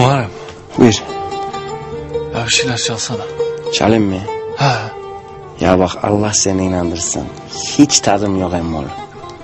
[0.00, 0.30] Muharrem
[0.78, 1.02] Buyur.
[2.34, 3.22] ya bir şeyler çalsana.
[3.72, 4.18] Çalayım mı?
[4.56, 4.72] He.
[5.64, 7.24] Ya bak Allah seni inandırsın.
[7.78, 8.86] Hiç tadım yok emmoğlu.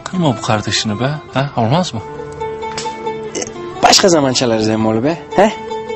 [0.04, 1.10] Kırma bu kardeşini be.
[1.34, 2.00] He olmaz mı?
[3.82, 5.18] Başka zaman çalarız emmoğlu be.
[5.36, 5.52] He?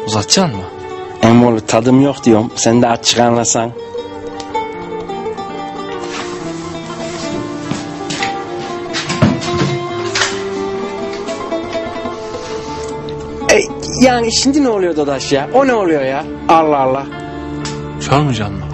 [0.07, 0.63] Uzatacaksın mı?
[1.23, 2.51] Emmoğlu tadım yok diyorum.
[2.57, 3.73] Sen de açık anlasan.
[13.53, 13.61] E,
[14.01, 15.49] yani şimdi ne oluyor Dadaş ya?
[15.55, 16.25] O ne oluyor ya?
[16.49, 17.07] Allah Allah.
[18.09, 18.65] Çalmayacaksın mı?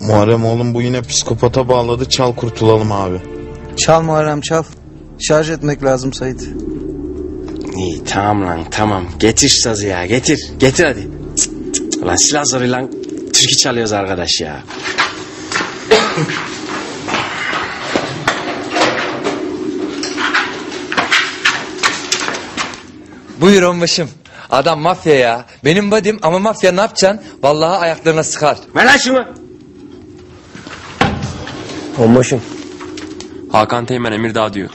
[0.00, 3.20] Muharrem oğlum bu yine psikopata bağladı çal kurtulalım abi.
[3.76, 4.62] Çal Muharrem çal.
[5.18, 6.48] Şarj etmek lazım Sait.
[7.76, 9.04] İyi tamam lan tamam.
[9.18, 10.50] Getir sazı ya getir.
[10.58, 11.08] Getir hadi.
[11.36, 12.02] Cık, cık.
[12.04, 12.90] Ulan silah zoruyla
[13.32, 14.62] türkü çalıyoruz arkadaş ya.
[23.40, 24.10] Buyur onbaşım.
[24.50, 25.44] Adam mafya ya.
[25.64, 27.20] Benim badim ama mafya ne yapacaksın?
[27.42, 28.58] Vallahi ayaklarına sıkar.
[28.76, 29.24] Ver lan şunu.
[31.98, 32.42] Onbaşım.
[33.52, 34.70] Hakan Teğmen Emirdağ diyor.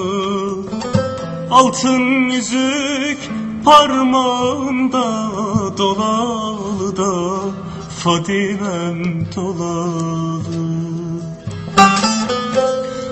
[1.52, 3.20] Altın yüzük
[3.66, 5.28] parmağında
[5.78, 7.40] dolalı da
[8.00, 10.68] Fadimem dolalı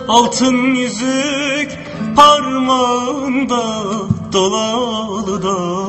[0.07, 1.77] Altın yüzük
[2.15, 3.83] parmağında
[4.33, 5.87] dolalı da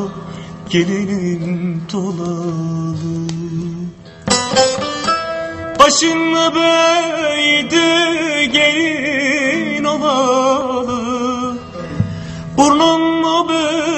[0.70, 3.26] Gelinim dolalı
[5.78, 7.76] Başın beydi
[8.52, 11.56] gelin olalı
[12.56, 13.95] Burnun mu büyüdü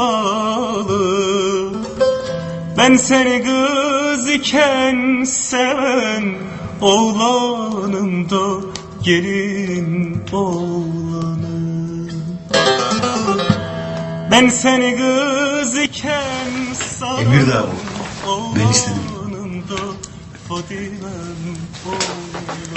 [0.00, 1.72] olalı
[2.78, 6.34] Ben seni kız iken seven
[6.80, 8.66] oğlanım da
[9.02, 12.10] gelin oğlanım
[14.30, 17.66] Ben seni kız iken seven Emirdağ
[18.26, 18.54] bu.
[18.56, 18.96] Ben istedim.
[19.20, 19.82] oğlanım da
[20.48, 21.56] Fadimem
[21.86, 22.70] oğlanım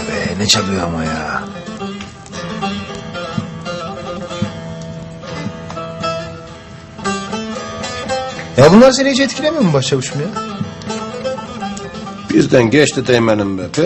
[0.00, 1.42] Vay be ne çalıyor ama ya.
[8.56, 10.26] Ya bunlar seni hiç etkilemiyor mu başçavuşum ya?
[12.34, 13.62] Bizden geçti teğmenim be.
[13.68, 13.82] Pe.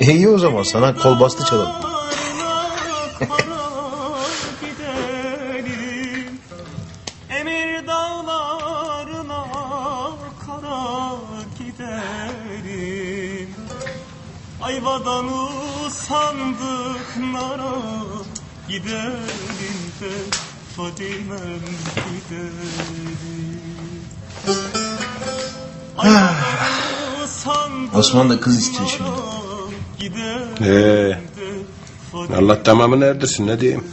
[0.00, 1.89] E iyi o zaman sana kol bastı çalalım.
[14.70, 15.26] Ayvadan
[15.86, 17.74] usandık nara
[18.68, 20.10] gidelim de
[20.76, 21.64] Fadimem
[22.06, 23.16] gidelim
[25.98, 29.10] Ayvadan usandık Osman da kız istiyor şimdi.
[30.62, 31.18] Ee,
[32.36, 33.84] Allah tamamını erdirsin ne diyeyim.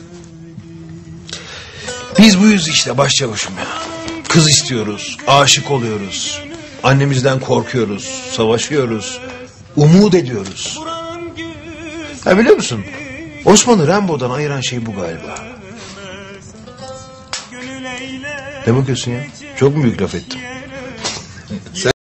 [2.19, 3.67] Biz buyuz işte başçavuşum ya.
[4.29, 6.41] Kız istiyoruz, aşık oluyoruz.
[6.83, 8.03] Annemizden korkuyoruz,
[8.35, 9.19] savaşıyoruz.
[9.77, 10.79] Umut ediyoruz.
[12.23, 12.85] Ha biliyor musun?
[13.45, 15.40] Osman'ı Rambo'dan ayıran şey bu galiba.
[18.67, 19.23] Ne bakıyorsun ya?
[19.57, 20.40] Çok mu büyük laf ettim?